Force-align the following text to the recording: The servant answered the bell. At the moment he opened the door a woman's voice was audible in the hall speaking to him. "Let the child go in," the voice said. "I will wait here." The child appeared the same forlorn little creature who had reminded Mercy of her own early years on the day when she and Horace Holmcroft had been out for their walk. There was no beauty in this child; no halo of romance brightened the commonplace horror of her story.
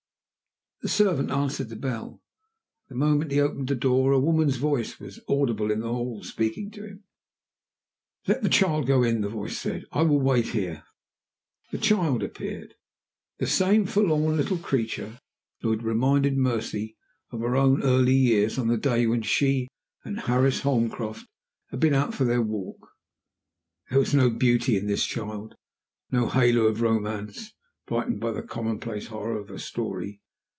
The 0.83 0.89
servant 0.89 1.29
answered 1.29 1.69
the 1.69 1.75
bell. 1.75 2.23
At 2.85 2.89
the 2.89 2.95
moment 2.95 3.29
he 3.31 3.39
opened 3.39 3.67
the 3.67 3.75
door 3.75 4.11
a 4.13 4.19
woman's 4.19 4.57
voice 4.57 4.99
was 4.99 5.19
audible 5.27 5.69
in 5.69 5.81
the 5.81 5.93
hall 5.93 6.23
speaking 6.23 6.71
to 6.71 6.83
him. 6.83 7.03
"Let 8.25 8.41
the 8.41 8.49
child 8.49 8.87
go 8.87 9.03
in," 9.03 9.21
the 9.21 9.29
voice 9.29 9.59
said. 9.59 9.85
"I 9.91 10.01
will 10.01 10.19
wait 10.19 10.47
here." 10.47 10.83
The 11.71 11.77
child 11.77 12.23
appeared 12.23 12.73
the 13.37 13.45
same 13.45 13.85
forlorn 13.85 14.35
little 14.37 14.57
creature 14.57 15.19
who 15.59 15.69
had 15.69 15.83
reminded 15.83 16.35
Mercy 16.35 16.97
of 17.29 17.41
her 17.41 17.55
own 17.55 17.83
early 17.83 18.15
years 18.15 18.57
on 18.57 18.67
the 18.67 18.75
day 18.75 19.05
when 19.05 19.21
she 19.21 19.67
and 20.03 20.21
Horace 20.21 20.61
Holmcroft 20.61 21.27
had 21.69 21.79
been 21.79 21.93
out 21.93 22.15
for 22.15 22.23
their 22.23 22.41
walk. 22.41 22.89
There 23.91 23.99
was 23.99 24.15
no 24.15 24.31
beauty 24.31 24.77
in 24.77 24.87
this 24.87 25.05
child; 25.05 25.53
no 26.09 26.27
halo 26.27 26.63
of 26.63 26.81
romance 26.81 27.53
brightened 27.85 28.19
the 28.23 28.41
commonplace 28.41 29.05
horror 29.09 29.37
of 29.37 29.49
her 29.49 29.59
story. 29.59 30.17